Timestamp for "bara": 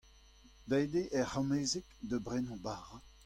2.65-2.97